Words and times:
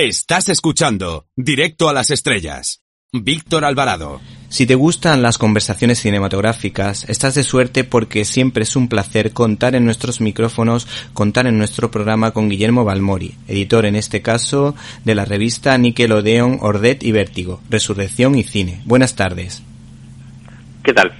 Estás 0.00 0.48
escuchando 0.48 1.26
Directo 1.34 1.88
a 1.88 1.92
las 1.92 2.12
Estrellas. 2.12 2.84
Víctor 3.12 3.64
Alvarado. 3.64 4.20
Si 4.48 4.64
te 4.64 4.76
gustan 4.76 5.22
las 5.22 5.38
conversaciones 5.38 5.98
cinematográficas, 5.98 7.08
estás 7.08 7.34
de 7.34 7.42
suerte 7.42 7.82
porque 7.82 8.24
siempre 8.24 8.62
es 8.62 8.76
un 8.76 8.88
placer 8.88 9.32
contar 9.32 9.74
en 9.74 9.84
nuestros 9.84 10.20
micrófonos, 10.20 10.86
contar 11.14 11.48
en 11.48 11.58
nuestro 11.58 11.90
programa 11.90 12.30
con 12.30 12.48
Guillermo 12.48 12.84
Balmori, 12.84 13.34
editor 13.48 13.86
en 13.86 13.96
este 13.96 14.22
caso 14.22 14.76
de 15.04 15.16
la 15.16 15.24
revista 15.24 15.76
Nickelodeon, 15.76 16.58
Ordet 16.60 17.02
y 17.02 17.10
Vértigo, 17.10 17.60
Resurrección 17.68 18.36
y 18.36 18.44
Cine. 18.44 18.80
Buenas 18.84 19.16
tardes. 19.16 19.64
¿Qué 20.84 20.92
tal? 20.92 21.12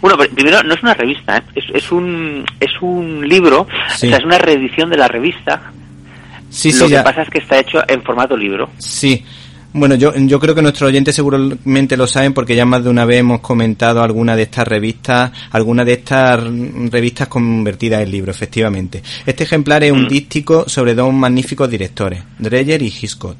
Bueno, 0.00 0.16
primero, 0.36 0.62
no 0.62 0.74
es 0.74 0.82
una 0.84 0.94
revista, 0.94 1.38
¿eh? 1.38 1.62
es, 1.74 1.90
un, 1.90 2.46
es 2.60 2.70
un 2.80 3.28
libro, 3.28 3.62
o 3.62 3.96
sea, 3.96 4.18
es 4.18 4.24
una 4.24 4.38
reedición 4.38 4.88
de 4.88 4.98
la 4.98 5.08
revista. 5.08 5.72
Sí, 6.50 6.70
Lo 6.72 6.78
sí, 6.78 6.84
que 6.86 6.90
ya. 6.90 7.04
pasa 7.04 7.22
es 7.22 7.30
que 7.30 7.38
está 7.38 7.58
hecho 7.58 7.78
en 7.88 8.02
formato 8.02 8.36
libro. 8.36 8.70
Sí. 8.78 9.24
Bueno, 9.70 9.96
yo, 9.96 10.14
yo 10.16 10.40
creo 10.40 10.54
que 10.54 10.62
nuestros 10.62 10.88
oyentes 10.88 11.14
seguramente 11.14 11.96
lo 11.96 12.06
saben 12.06 12.32
porque 12.32 12.56
ya 12.56 12.64
más 12.64 12.82
de 12.82 12.88
una 12.90 13.04
vez 13.04 13.18
hemos 13.20 13.40
comentado 13.40 14.02
alguna 14.02 14.34
de 14.34 14.42
estas 14.44 14.66
revistas, 14.66 15.30
alguna 15.50 15.84
de 15.84 15.92
estas 15.92 16.40
revistas 16.90 17.28
convertidas 17.28 18.02
en 18.02 18.10
libro, 18.10 18.30
efectivamente. 18.30 19.02
Este 19.26 19.44
ejemplar 19.44 19.84
es 19.84 19.92
un 19.92 20.04
Mm. 20.04 20.08
díptico 20.08 20.64
sobre 20.68 20.94
dos 20.94 21.12
magníficos 21.12 21.68
directores, 21.68 22.22
Dreyer 22.38 22.80
y 22.82 22.86
Hitchcock. 22.86 23.36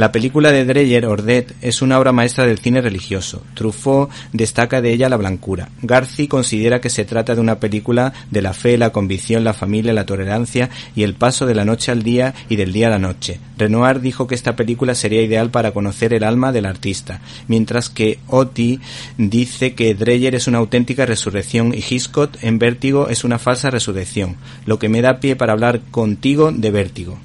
La 0.00 0.12
película 0.12 0.50
de 0.50 0.64
Dreyer, 0.64 1.04
Ordet, 1.04 1.54
es 1.60 1.82
una 1.82 1.98
obra 1.98 2.10
maestra 2.10 2.46
del 2.46 2.58
cine 2.58 2.80
religioso. 2.80 3.42
Truffaut 3.52 4.10
destaca 4.32 4.80
de 4.80 4.94
ella 4.94 5.10
la 5.10 5.18
blancura. 5.18 5.68
Garci 5.82 6.26
considera 6.26 6.80
que 6.80 6.88
se 6.88 7.04
trata 7.04 7.34
de 7.34 7.42
una 7.42 7.60
película 7.60 8.14
de 8.30 8.40
la 8.40 8.54
fe, 8.54 8.78
la 8.78 8.92
convicción, 8.92 9.44
la 9.44 9.52
familia, 9.52 9.92
la 9.92 10.06
tolerancia 10.06 10.70
y 10.96 11.02
el 11.02 11.12
paso 11.12 11.44
de 11.44 11.54
la 11.54 11.66
noche 11.66 11.92
al 11.92 12.02
día 12.02 12.32
y 12.48 12.56
del 12.56 12.72
día 12.72 12.86
a 12.86 12.92
la 12.92 12.98
noche. 12.98 13.40
Renoir 13.58 14.00
dijo 14.00 14.26
que 14.26 14.34
esta 14.34 14.56
película 14.56 14.94
sería 14.94 15.20
ideal 15.20 15.50
para 15.50 15.72
conocer 15.72 16.14
el 16.14 16.24
alma 16.24 16.50
del 16.50 16.64
artista, 16.64 17.20
mientras 17.46 17.90
que 17.90 18.20
Oti 18.26 18.80
dice 19.18 19.74
que 19.74 19.94
Dreyer 19.94 20.34
es 20.34 20.46
una 20.46 20.60
auténtica 20.60 21.04
resurrección 21.04 21.74
y 21.74 21.84
Hitchcock 21.86 22.38
en 22.40 22.58
Vértigo 22.58 23.10
es 23.10 23.22
una 23.22 23.38
falsa 23.38 23.68
resurrección, 23.68 24.36
lo 24.64 24.78
que 24.78 24.88
me 24.88 25.02
da 25.02 25.20
pie 25.20 25.36
para 25.36 25.52
hablar 25.52 25.82
contigo 25.90 26.52
de 26.52 26.70
Vértigo. 26.70 27.18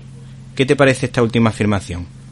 ¿Qué 0.56 0.66
te 0.66 0.76
parece 0.76 1.06
esta 1.06 1.24
última 1.24 1.52
afirmación? 1.52 2.25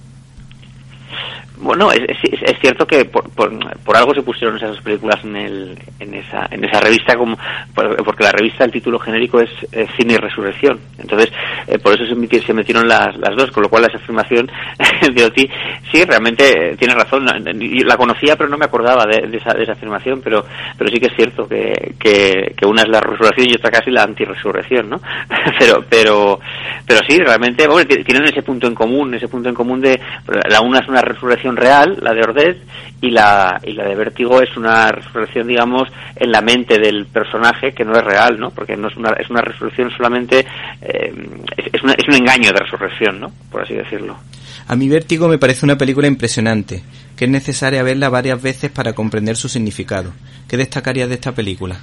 Bueno, 1.64 1.92
es, 1.92 2.02
es- 2.08 2.42
es 2.44 2.59
cierto 2.59 2.86
que 2.86 3.06
por, 3.06 3.30
por, 3.31 3.52
algo 3.95 4.14
se 4.14 4.22
pusieron 4.22 4.58
esas 4.58 4.80
películas 4.81 5.23
en, 5.23 5.36
el, 5.36 5.78
en, 6.00 6.14
esa, 6.14 6.47
en 6.52 6.64
esa 6.66 6.80
revista, 6.81 7.16
como 7.16 7.38
por- 7.73 7.95
porque 8.03 8.23
la 8.23 8.31
revista, 8.31 8.66
el 8.66 8.72
título 8.72 9.00
genérico 9.00 9.39
es 9.39 9.50
Cine 9.97 10.14
y 10.14 10.17
Resurrección. 10.17 10.80
Entonces, 10.97 11.31
eh, 11.67 11.80
por 11.80 11.94
eso 11.95 12.05
se, 12.05 12.16
meti- 12.16 12.44
se 12.45 12.53
metieron 12.53 12.88
las, 12.88 13.17
las 13.17 13.36
dos, 13.36 13.50
con 13.52 13.64
lo 13.64 13.70
cual 13.70 13.86
esa 13.86 13.97
afirmación 13.97 14.50
de 15.16 15.25
Oti, 15.25 15.50
sí, 15.92 16.03
realmente 16.03 16.72
eh, 16.72 16.75
tiene 16.78 16.95
razón. 16.95 17.25
La 17.25 17.98
conocía, 17.98 18.36
pero 18.36 18.50
no 18.50 18.58
me 18.58 18.66
acordaba 18.66 19.05
de, 19.05 19.27
de 19.27 19.38
esa, 19.38 19.53
de 19.53 19.64
esa 19.64 19.72
afirmación, 19.73 20.22
pero, 20.22 20.45
pero 20.77 20.89
sí 20.89 21.00
que 21.00 21.08
es 21.08 21.16
cierto 21.16 21.48
que, 21.48 21.95
que, 22.00 22.53
que 22.58 22.66
una 22.66 22.81
es 22.81 22.89
la 22.89 23.00
resurrección 23.00 23.48
y 23.50 23.53
otra 23.55 23.72
casi 23.72 23.89
la 23.89 24.03
antirresurrección, 24.03 24.89
¿no? 24.89 25.00
pero, 25.59 25.86
pero, 25.89 26.39
pero 26.86 27.00
sí, 27.08 27.17
realmente, 27.20 27.67
t- 27.88 28.03
tienen 28.03 28.25
ese 28.25 28.42
punto 28.44 28.67
en 28.67 28.75
común, 28.75 29.14
ese 29.14 29.27
punto 29.30 29.48
en 29.50 29.55
común 29.55 29.80
de, 29.81 30.00
la 30.50 30.61
una 30.61 30.80
es 30.80 30.88
una 30.89 31.02
resurrección 31.02 31.52
real, 31.57 31.97
la 32.01 32.13
de 32.13 32.21
Ordet, 32.21 32.57
y 33.01 33.11
la, 33.11 33.59
y 33.63 33.73
la 33.73 33.83
de 33.85 33.95
Vértigo 33.95 34.41
es 34.41 34.55
una 34.55 34.89
resurrección, 34.91 35.47
digamos, 35.47 35.89
en 36.15 36.31
la 36.31 36.41
mente 36.41 36.80
del 36.80 37.05
personaje 37.08 37.73
que 37.73 37.83
no 37.83 37.93
es 37.97 38.03
real, 38.03 38.39
¿no? 38.39 38.52
Porque 38.52 38.77
no 38.77 38.87
es 38.87 38.95
una, 38.95 39.09
es 39.19 39.30
una 39.30 39.41
resurrección 39.41 39.92
solamente, 39.97 40.45
eh, 40.81 41.13
es, 41.58 41.73
es, 41.73 41.83
una- 41.83 41.93
es 41.93 42.08
un 42.08 42.15
engaño 42.15 42.52
de 42.52 42.59
resurrección, 42.59 43.19
¿no? 43.19 43.31
Por 43.52 43.61
así 43.63 43.73
decirlo. 43.73 44.17
A 44.67 44.75
mi 44.77 44.87
Vértigo 44.87 45.27
me 45.27 45.37
parece 45.37 45.65
una 45.65 45.77
película 45.77 46.08
impresionante, 46.08 46.83
que 47.17 47.25
es 47.25 47.31
necesaria 47.31 47.83
verla 47.83 48.08
varias 48.09 48.42
veces 48.42 48.71
para 48.71 48.93
comprender 48.93 49.36
su 49.36 49.49
significado. 49.49 50.13
¿Qué 50.47 50.55
destacarías 50.55 51.09
de 51.09 51.15
esta 51.15 51.33
película? 51.33 51.77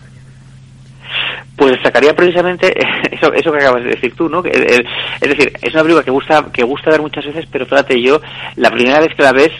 Pues 1.56 1.73
destacaría 1.73 2.15
precisamente 2.15 2.75
eso, 3.11 3.33
eso 3.33 3.53
que 3.53 3.59
acabas 3.59 3.84
de 3.84 3.91
decir 3.91 4.15
tú, 4.15 4.28
¿no? 4.28 4.43
Es 4.45 5.28
decir, 5.28 5.53
es 5.61 5.75
una 5.75 5.83
película 5.83 6.05
que 6.05 6.11
gusta, 6.11 6.47
que 6.53 6.62
gusta 6.62 6.91
ver 6.91 7.01
muchas 7.01 7.25
veces, 7.27 7.47
pero 7.51 7.67
fíjate, 7.67 8.01
yo, 8.01 8.21
la 8.56 8.71
primera 8.71 9.01
vez 9.01 9.15
que 9.15 9.23
la 9.23 9.33
ves, 9.33 9.53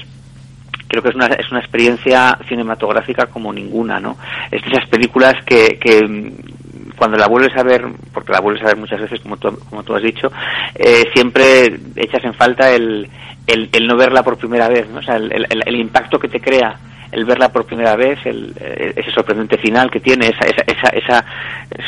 creo 0.89 1.03
que 1.03 1.11
es 1.11 1.15
una, 1.15 1.27
es 1.27 1.51
una 1.51 1.61
experiencia 1.61 2.39
cinematográfica 2.49 3.27
como 3.27 3.53
ninguna, 3.53 4.01
¿no? 4.01 4.17
Es 4.51 4.63
de 4.63 4.71
esas 4.71 4.89
películas 4.89 5.35
que, 5.45 5.79
que 5.79 6.03
mm, 6.07 6.97
cuando 6.97 7.17
la 7.17 7.29
vuelves 7.29 7.57
a 7.57 7.63
ver, 7.63 7.85
porque 8.13 8.33
la 8.33 8.41
vuelves 8.41 8.63
a 8.63 8.69
ver 8.69 8.77
muchas 8.77 9.01
veces, 9.01 9.21
como 9.21 9.37
tú, 9.37 9.57
como 9.69 9.83
tú 9.83 9.95
has 9.95 10.03
dicho, 10.03 10.33
eh, 10.75 11.05
siempre 11.13 11.79
echas 11.97 12.25
en 12.25 12.35
falta 12.35 12.71
el, 12.73 13.09
el, 13.47 13.69
el 13.73 13.87
no 13.87 13.97
verla 13.97 14.23
por 14.23 14.39
primera 14.39 14.69
vez, 14.69 14.89
¿no? 14.89 14.99
O 14.99 15.03
sea, 15.03 15.17
el, 15.17 15.47
el 15.49 15.77
impacto 15.77 16.19
que 16.19 16.29
te 16.29 16.41
crea 16.41 16.79
el 17.13 17.25
verla 17.25 17.51
por 17.51 17.67
primera 17.67 17.97
vez, 17.97 18.19
el, 18.25 18.55
eh, 18.61 18.93
ese 18.97 19.11
sorprendente 19.11 19.59
final 19.59 19.91
que 19.91 20.01
tiene, 20.01 20.29
esa, 20.29 20.47
esa, 20.47 20.63
esa, 20.67 20.89
esa 20.91 21.25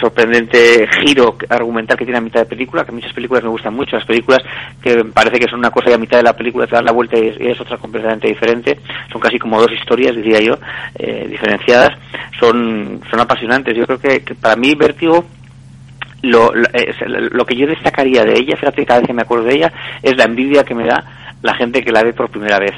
sorprendente 0.01 0.89
giro 1.01 1.37
argumental 1.49 1.97
que 1.97 2.05
tiene 2.05 2.19
a 2.19 2.23
mitad 2.23 2.41
de 2.41 2.47
película, 2.47 2.85
que 2.85 2.91
a 2.91 2.95
mí 2.95 3.01
esas 3.01 3.15
películas 3.15 3.45
me 3.45 3.51
gustan 3.51 3.75
mucho, 3.75 3.97
las 3.97 4.07
películas 4.07 4.43
que 4.83 5.05
parece 5.05 5.39
que 5.39 5.49
son 5.49 5.61
una 5.61 5.71
cosa 5.71 5.91
y 5.91 5.93
a 5.93 5.99
mitad 5.99 6.19
de 6.19 6.25
la 6.25 6.37
película 6.37 6.67
te 6.67 6.75
dan 6.75 6.85
la 6.85 6.93
vuelta 6.93 7.19
y 7.19 7.29
es, 7.39 7.61
otra 7.61 7.77
completamente 7.77 8.29
diferente, 8.29 8.79
son 9.11 9.21
casi 9.21 9.39
como 9.39 9.61
dos 9.61 9.73
historias, 9.73 10.17
diría 10.17 10.41
yo, 10.41 10.55
eh, 10.99 11.27
diferenciadas, 11.29 11.97
son, 12.39 13.01
son 13.11 13.21
apasionantes. 13.21 13.77
Yo 13.77 13.87
creo 13.87 14.01
que, 14.01 14.35
para 14.41 14.57
mí 14.57 14.75
Vértigo 14.75 15.25
lo, 16.23 16.53
lo, 16.55 16.69
lo 17.31 17.45
que 17.45 17.57
yo 17.57 17.67
destacaría 17.67 18.25
de 18.25 18.35
ella, 18.35 18.57
fíjate 18.57 18.87
cada 18.87 19.01
vez 19.01 19.07
que 19.07 19.15
me 19.15 19.23
acuerdo 19.23 19.45
de 19.45 19.55
ella, 19.55 19.73
es 20.03 20.17
la 20.17 20.25
envidia 20.25 20.65
que 20.65 20.75
me 20.75 20.87
da 20.87 21.05
la 21.43 21.55
gente 21.55 21.83
que 21.83 21.93
la 21.93 22.03
ve 22.03 22.13
por 22.13 22.31
primera 22.31 22.59
vez. 22.59 22.75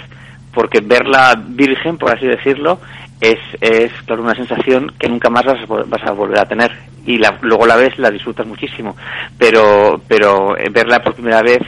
Porque 0.54 0.81
verla 0.81 1.34
virgen, 1.48 1.97
por 1.98 2.15
así 2.16 2.26
decirlo, 2.26 2.78
es, 3.20 3.38
es 3.60 3.92
claro, 4.06 4.22
una 4.22 4.34
sensación 4.34 4.92
que 4.98 5.09
nunca 5.09 5.31
más 5.31 5.44
vas 5.44 5.59
vas 5.88 6.03
a 6.06 6.12
volver 6.12 6.38
a 6.38 6.44
tener. 6.44 6.70
Y 7.06 7.19
la- 7.19 7.37
luego 7.42 7.66
la 7.66 7.76
ves, 7.76 7.98
la 7.98 8.10
disfrutas 8.10 8.47
muchísimo. 8.47 8.97
Pero, 9.38 10.00
pero 10.09 10.56
eh, 10.56 10.70
verla 10.70 11.03
por 11.03 11.12
primera 11.15 11.42
vez, 11.42 11.60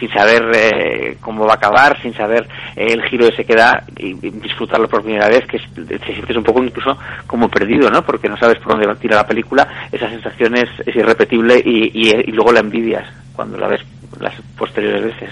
sin 0.00 0.08
saber 0.10 0.50
eh, 0.54 1.16
cómo 1.20 1.44
va 1.44 1.52
a 1.52 1.56
acabar, 1.56 2.00
sin 2.00 2.14
saber 2.14 2.48
eh, 2.74 2.86
el 2.92 3.02
giro 3.04 3.26
ese 3.26 3.44
que 3.44 3.54
da, 3.54 3.84
y, 3.98 4.12
y 4.26 4.30
disfrutarlo 4.30 4.88
por 4.88 5.02
primera 5.02 5.28
vez, 5.28 5.44
que 5.46 5.58
te 5.58 5.98
sientes 6.14 6.36
un 6.36 6.42
poco 6.44 6.62
incluso 6.64 6.96
como 7.26 7.50
perdido, 7.50 7.90
¿no? 7.90 8.02
Porque 8.02 8.30
no 8.30 8.36
sabes 8.38 8.58
por 8.60 8.72
dónde 8.72 8.86
va 8.86 8.94
a 8.94 8.96
tirar 8.96 9.18
la 9.18 9.26
película, 9.26 9.68
esa 9.92 10.08
sensación 10.08 10.56
es, 10.56 10.70
es 10.86 10.96
irrepetible 10.96 11.60
y, 11.62 11.90
y, 11.92 12.10
y 12.28 12.32
luego 12.32 12.52
la 12.52 12.60
envidias 12.60 13.06
cuando 13.34 13.58
la 13.58 13.68
ves 13.68 13.82
las 14.20 14.34
posteriores 14.56 15.04
veces. 15.04 15.30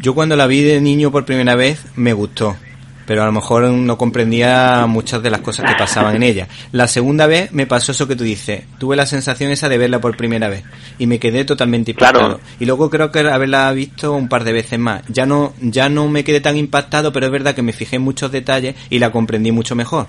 Yo 0.00 0.14
cuando 0.14 0.36
la 0.36 0.46
vi 0.46 0.62
de 0.62 0.80
niño 0.80 1.10
por 1.10 1.24
primera 1.24 1.56
vez 1.56 1.84
me 1.96 2.12
gustó, 2.12 2.56
pero 3.04 3.22
a 3.22 3.26
lo 3.26 3.32
mejor 3.32 3.64
no 3.64 3.98
comprendía 3.98 4.84
muchas 4.86 5.22
de 5.22 5.30
las 5.30 5.40
cosas 5.40 5.68
que 5.68 5.78
pasaban 5.78 6.14
en 6.16 6.22
ella. 6.22 6.46
La 6.72 6.86
segunda 6.86 7.26
vez 7.26 7.50
me 7.52 7.66
pasó 7.66 7.92
eso 7.92 8.06
que 8.06 8.14
tú 8.14 8.22
dices, 8.22 8.64
tuve 8.78 8.96
la 8.96 9.06
sensación 9.06 9.50
esa 9.50 9.68
de 9.68 9.78
verla 9.78 10.00
por 10.00 10.16
primera 10.16 10.48
vez 10.48 10.62
y 10.98 11.06
me 11.06 11.18
quedé 11.18 11.44
totalmente 11.44 11.92
impactado. 11.92 12.36
Claro. 12.36 12.40
Y 12.60 12.66
luego 12.66 12.90
creo 12.90 13.10
que 13.10 13.20
haberla 13.20 13.72
visto 13.72 14.12
un 14.12 14.28
par 14.28 14.44
de 14.44 14.52
veces 14.52 14.78
más. 14.78 15.02
Ya 15.08 15.26
no 15.26 15.54
ya 15.60 15.88
no 15.88 16.06
me 16.08 16.22
quedé 16.22 16.40
tan 16.40 16.56
impactado, 16.56 17.12
pero 17.12 17.26
es 17.26 17.32
verdad 17.32 17.54
que 17.54 17.62
me 17.62 17.72
fijé 17.72 17.96
en 17.96 18.02
muchos 18.02 18.30
detalles 18.30 18.76
y 18.90 18.98
la 18.98 19.10
comprendí 19.10 19.50
mucho 19.52 19.74
mejor. 19.74 20.06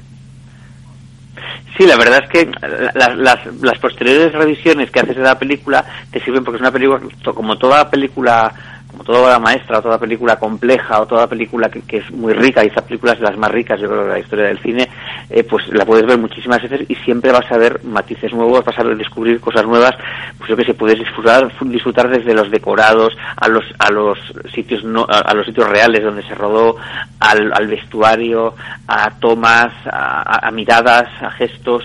Sí, 1.79 1.87
la 1.87 1.95
verdad 1.95 2.21
es 2.25 2.29
que 2.29 2.51
las, 2.93 3.17
las, 3.17 3.39
las 3.61 3.79
posteriores 3.79 4.33
revisiones 4.33 4.91
que 4.91 4.99
haces 4.99 5.15
de 5.15 5.23
la 5.23 5.39
película 5.39 5.85
te 6.11 6.21
sirven 6.21 6.43
porque 6.43 6.57
es 6.57 6.61
una 6.61 6.71
película, 6.73 6.99
como 7.33 7.57
toda 7.57 7.89
película, 7.89 8.78
como 8.89 9.03
toda 9.03 9.21
obra 9.21 9.39
maestra, 9.39 9.79
o 9.79 9.81
toda 9.81 9.99
película 9.99 10.37
compleja, 10.37 10.99
o 11.01 11.05
toda 11.05 11.27
película 11.27 11.69
que, 11.69 11.81
que 11.81 11.97
es 11.97 12.11
muy 12.11 12.33
rica, 12.33 12.63
y 12.63 12.67
esta 12.67 12.81
película 12.81 13.13
es 13.13 13.19
las 13.19 13.37
más 13.37 13.51
ricas, 13.51 13.79
yo 13.79 13.87
creo, 13.87 14.03
de 14.03 14.09
la 14.09 14.19
historia 14.19 14.45
del 14.45 14.59
cine, 14.59 14.87
eh, 15.29 15.43
pues 15.43 15.67
la 15.69 15.85
puedes 15.85 16.05
ver 16.05 16.17
muchísimas 16.17 16.61
veces 16.61 16.89
y 16.89 16.95
siempre 16.95 17.31
vas 17.31 17.49
a 17.51 17.57
ver 17.57 17.83
matices 17.83 18.33
nuevos, 18.33 18.65
vas 18.65 18.79
a 18.79 18.83
descubrir 18.83 19.39
cosas 19.39 19.65
nuevas, 19.65 19.95
pues 20.37 20.49
yo 20.49 20.57
que 20.57 20.65
sé, 20.65 20.73
puedes 20.73 20.97
disfrutar, 20.97 21.51
disfrutar 21.65 22.09
desde 22.09 22.33
los 22.33 22.49
decorados, 22.49 23.15
a 23.37 23.47
los, 23.47 23.63
a 23.77 23.91
los 23.91 24.17
sitios 24.53 24.83
no, 24.83 25.05
a, 25.07 25.33
los 25.33 25.45
sitios 25.45 25.69
reales 25.69 26.03
donde 26.03 26.23
se 26.23 26.33
rodó, 26.35 26.75
al, 27.19 27.67
vestuario, 27.67 28.55
a 28.87 29.11
tomas, 29.19 29.71
a, 29.85 30.21
a- 30.21 30.47
a 30.47 30.51
miradas, 30.51 31.07
a 31.21 31.29
gestos, 31.31 31.83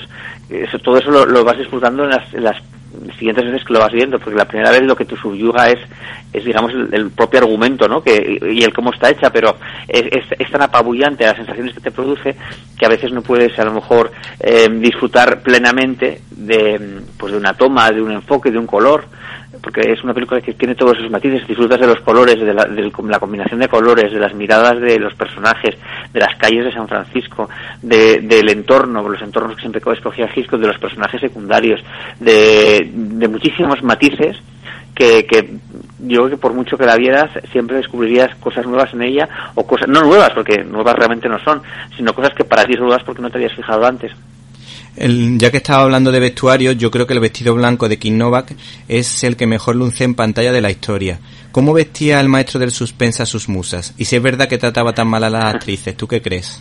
eso, 0.49 0.79
todo 0.79 0.99
eso 0.99 1.11
lo, 1.11 1.27
lo 1.27 1.45
vas 1.45 1.59
disfrutando 1.59 2.05
en 2.05 2.11
las, 2.11 2.33
en 2.35 2.45
las 2.45 2.57
siguientes 3.19 3.45
veces 3.45 3.65
que 3.65 3.73
lo 3.73 3.81
vas 3.81 3.93
viendo, 3.93 4.19
porque 4.19 4.39
la 4.39 4.47
primera 4.47 4.71
vez 4.71 4.83
lo 4.83 4.97
que 4.97 5.05
te 5.05 5.17
subyuga 5.17 5.71
es, 5.71 5.79
es 6.33 6.45
digamos, 6.45 6.73
el, 6.73 7.11
propio 7.11 7.41
argumento, 7.41 7.89
¿no? 7.89 8.03
Que, 8.03 8.39
y 8.51 8.63
el 8.63 8.73
cómo 8.73 8.93
está 8.93 9.11
hecha, 9.11 9.31
pero 9.31 9.57
es, 9.89 10.03
es, 10.11 10.25
es 10.39 10.51
tan 10.51 10.63
apabullante 10.63 11.25
las 11.25 11.37
sensaciones 11.37 11.75
que 11.75 11.81
te 11.81 11.91
produce 11.91 12.37
que 12.79 12.87
a 12.87 12.89
veces 12.89 13.13
no 13.13 13.23
puedes, 13.23 13.59
a 13.59 13.65
lo 13.65 13.73
mejor, 13.73 14.11
eh, 14.41 14.69
disfrutar 14.69 15.43
plenamente 15.43 16.23
de, 16.31 17.01
pues, 17.17 17.33
de 17.33 17.39
una 17.39 17.55
toma, 17.55 17.91
de 17.91 18.03
un 18.03 18.13
enfoque, 18.13 18.51
de 18.51 18.59
un 18.59 18.67
color, 18.67 19.05
porque 19.63 19.93
es 19.93 20.03
una 20.05 20.13
película 20.13 20.41
que 20.41 20.53
tiene 20.55 20.75
todos 20.75 20.99
esos 20.99 21.11
matices, 21.11 21.47
disfrutas 21.47 21.81
de 21.81 21.87
los 21.87 22.01
colores, 22.01 22.39
de 22.39 22.53
la, 22.53 22.65
de 22.65 22.91
la 23.09 23.19
combinación 23.19 23.61
de 23.61 23.69
colores, 23.69 24.13
de 24.13 24.19
las 24.19 24.35
miradas 24.35 24.81
de 24.81 24.99
los 24.99 25.15
personajes, 25.15 25.77
de 26.15 26.21
las 26.21 26.37
calles 26.39 26.65
de 26.65 26.73
San 26.73 26.87
Francisco, 26.87 27.51
de, 27.83 28.21
del 28.21 28.49
entorno, 28.49 29.07
los 29.07 29.21
entornos 29.21 29.57
que 29.57 29.63
siempre 29.63 29.83
escogía 29.93 30.31
Hitchcock, 30.35 30.61
de 30.61 30.69
los 30.69 30.79
personajes 30.79 31.21
secundarios, 31.21 31.83
de, 32.21 32.89
de 32.95 33.29
muchísimos 33.29 33.83
matices 33.83 34.37
que, 34.95 35.27
que, 35.27 35.59
yo 35.99 36.21
creo 36.21 36.31
que 36.31 36.37
por 36.37 36.55
mucho 36.55 36.79
que 36.79 36.87
la 36.87 36.97
vieras, 36.97 37.31
siempre 37.51 37.77
descubrirías 37.77 38.35
cosas 38.37 38.65
nuevas 38.65 38.95
en 38.95 39.03
ella, 39.03 39.29
o 39.57 39.67
cosas, 39.67 39.89
no 39.89 40.03
nuevas, 40.03 40.31
porque 40.31 40.63
nuevas 40.63 40.95
realmente 40.95 41.29
no 41.29 41.39
son, 41.41 41.61
sino 41.97 42.15
cosas 42.15 42.33
que 42.35 42.45
para 42.45 42.65
ti 42.65 42.75
son 42.75 42.85
nuevas 42.85 43.03
porque 43.03 43.21
no 43.21 43.29
te 43.29 43.39
habías 43.39 43.55
fijado 43.55 43.85
antes. 43.85 44.13
El, 44.97 45.39
ya 45.39 45.51
que 45.51 45.57
estaba 45.57 45.83
hablando 45.83 46.13
de 46.13 46.21
vestuario, 46.21 46.71
yo 46.71 46.93
creo 46.93 47.09
que 47.09 47.15
el 47.15 47.21
vestido 47.21 47.55
blanco 47.55 47.89
de 47.89 47.99
Kim 47.99 48.17
Novak 48.17 48.55
es 48.87 49.25
el 49.25 49.37
que 49.37 49.49
mejor 49.49 49.75
luce 49.75 50.05
en 50.05 50.15
pantalla 50.15 50.53
de 50.53 50.61
la 50.61 50.71
historia. 50.71 51.19
¿Cómo 51.55 51.73
vestía 51.73 52.19
el 52.19 52.29
maestro 52.29 52.59
del 52.59 52.73
suspense 52.73 53.23
a 53.23 53.27
sus 53.27 53.49
musas? 53.49 53.95
Y 53.97 54.07
si 54.07 54.17
es 54.17 54.23
verdad 54.23 54.49
que 54.49 54.59
trataba 54.59 54.93
tan 54.93 55.07
mal 55.07 55.23
a 55.23 55.31
las 55.31 55.55
actrices, 55.55 55.97
¿tú 55.97 56.09
qué 56.09 56.21
crees? 56.21 56.61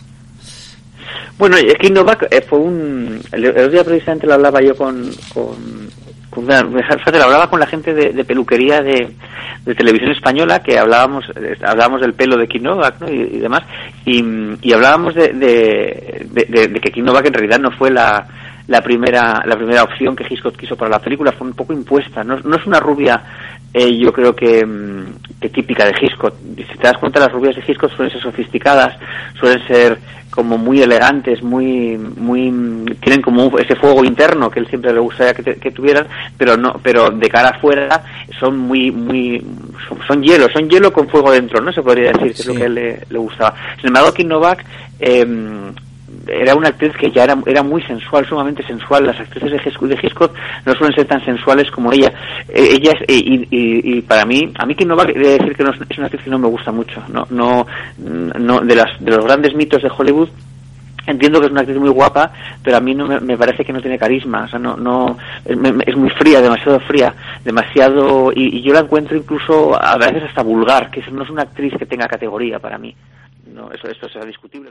Bueno, 1.36 1.56
Kim 1.80 1.94
Novak 1.94 2.28
eh, 2.30 2.40
fue 2.48 2.60
un... 2.60 3.20
El, 3.32 3.44
otro 3.48 3.70
día 3.70 3.82
precisamente 3.82 4.28
lo 4.28 4.34
hablaba 4.34 4.62
yo 4.62 4.76
con... 4.76 5.10
con, 5.34 6.46
lo 6.46 7.24
hablaba 7.24 7.50
con 7.50 7.58
la 7.58 7.66
gente 7.66 7.92
de, 7.92 8.24
peluquería 8.24 8.82
de, 8.82 9.12
televisión 9.76 10.12
española 10.12 10.62
que 10.62 10.78
hablábamos 10.78 11.24
eh, 11.34 11.56
hablábamos 11.64 12.00
del 12.00 12.14
pelo 12.14 12.36
de 12.36 12.46
Kim 12.46 12.62
Novak 12.62 13.00
¿no? 13.00 13.08
y, 13.08 13.38
demás 13.38 13.62
y, 14.04 14.72
hablábamos 14.72 15.14
de, 15.16 15.32
de, 15.32 16.80
que 16.80 16.92
Kim 16.92 17.08
en 17.08 17.32
realidad 17.34 17.58
no 17.58 17.72
fue 17.72 17.90
la, 17.90 18.28
la 18.66 18.80
primera 18.80 19.42
la 19.44 19.56
primera 19.56 19.82
opción 19.82 20.14
que 20.14 20.24
Hitchcock 20.28 20.56
quiso 20.56 20.76
para 20.76 20.90
la 20.90 20.98
película 20.98 21.32
fue 21.32 21.46
un 21.46 21.54
poco 21.54 21.72
impuesta 21.72 22.24
no, 22.24 22.36
no 22.40 22.56
es 22.56 22.66
una 22.66 22.80
rubia 22.80 23.22
eh, 23.74 23.96
yo 23.98 24.12
creo 24.12 24.34
que, 24.34 24.64
mm, 24.64 25.40
que, 25.40 25.48
típica 25.50 25.84
de 25.84 25.94
Hitchcock 26.00 26.34
si 26.56 26.78
te 26.78 26.86
das 26.86 26.96
cuenta 26.98 27.20
las 27.20 27.32
rubias 27.32 27.56
de 27.56 27.62
Hitchcock 27.66 27.94
suelen 27.94 28.12
ser 28.12 28.22
sofisticadas 28.22 28.96
suelen 29.38 29.66
ser 29.66 29.98
como 30.34 30.58
muy 30.58 30.82
elegantes, 30.82 31.44
muy, 31.44 31.96
muy, 31.96 32.52
tienen 33.00 33.22
como 33.22 33.56
ese 33.56 33.76
fuego 33.76 34.04
interno 34.04 34.50
que 34.50 34.58
él 34.58 34.66
siempre 34.66 34.92
le 34.92 34.98
gustaría 34.98 35.32
que, 35.32 35.70
tuvieran, 35.70 36.08
pero 36.36 36.56
no, 36.56 36.74
pero 36.82 37.08
de 37.10 37.28
cara 37.28 37.50
afuera 37.50 38.02
son 38.40 38.58
muy, 38.58 38.90
muy, 38.90 39.40
son, 40.08 40.24
hielo, 40.24 40.48
son 40.52 40.68
hielo 40.68 40.92
con 40.92 41.08
fuego 41.08 41.30
dentro, 41.30 41.60
¿no? 41.60 41.72
Se 41.72 41.82
podría 41.82 42.10
decir 42.10 42.34
que 42.34 42.42
es 42.42 42.46
lo 42.46 42.54
que 42.54 42.62
a 42.64 42.66
él 42.66 42.74
le, 43.08 43.18
gustaba. 43.18 43.54
Sin 43.76 43.88
embargo, 43.88 44.12
Kim 44.12 44.26
Novak, 44.26 44.64
eh, 44.98 45.24
era 46.26 46.54
una 46.54 46.68
actriz 46.68 46.92
que 46.96 47.10
ya 47.10 47.24
era, 47.24 47.36
era 47.46 47.62
muy 47.62 47.82
sensual, 47.82 48.26
sumamente 48.26 48.62
sensual. 48.64 49.06
Las 49.06 49.20
actrices 49.20 49.50
de 49.50 49.98
Hitchcock, 50.02 50.34
no 50.64 50.74
suelen 50.74 50.94
ser 50.94 51.06
tan 51.06 51.24
sensuales 51.24 51.70
como 51.70 51.92
ella. 51.92 52.12
Eh, 52.48 52.68
ella 52.72 52.92
es, 52.92 53.04
y, 53.08 54.00
para 54.02 54.24
mí, 54.24 54.52
a 54.58 54.66
mí 54.66 54.74
que 54.74 54.84
no 54.84 54.96
va 54.96 55.04
a 55.04 55.06
decir 55.06 55.54
que 55.54 55.64
no, 55.64 55.70
es 55.70 55.98
una 55.98 56.06
actriz 56.06 56.22
que 56.22 56.30
no 56.30 56.38
me 56.38 56.48
gusta 56.48 56.72
mucho. 56.72 57.02
No, 57.08 57.26
no, 57.30 57.66
no 57.98 58.60
de, 58.60 58.74
las, 58.74 59.04
de 59.04 59.10
los 59.10 59.24
grandes 59.24 59.54
mitos 59.54 59.82
de 59.82 59.90
Hollywood, 59.96 60.28
Entiendo 61.06 61.38
que 61.38 61.46
es 61.46 61.52
una 61.52 61.60
actriz 61.60 61.78
muy 61.78 61.90
guapa, 61.90 62.32
pero 62.62 62.78
a 62.78 62.80
mí 62.80 62.94
no 62.94 63.06
me, 63.06 63.36
parece 63.36 63.64
que 63.64 63.72
no 63.72 63.80
tiene 63.80 63.98
carisma, 63.98 64.44
o 64.44 64.48
sea, 64.48 64.58
no, 64.58 64.76
no, 64.76 65.18
es, 65.44 65.96
muy 65.96 66.10
fría, 66.10 66.40
demasiado 66.40 66.80
fría, 66.80 67.14
demasiado, 67.44 68.32
y, 68.34 68.62
yo 68.62 68.72
la 68.72 68.80
encuentro 68.80 69.16
incluso 69.16 69.80
a 69.80 69.98
veces 69.98 70.22
hasta 70.22 70.42
vulgar, 70.42 70.90
que 70.90 71.02
no 71.10 71.22
es 71.22 71.30
una 71.30 71.42
actriz 71.42 71.74
que 71.78 71.86
tenga 71.86 72.08
categoría 72.08 72.58
para 72.58 72.78
mí. 72.78 72.94
No, 73.52 73.70
eso, 73.70 73.88
esto 73.88 74.08
será 74.08 74.24
discutible. 74.24 74.70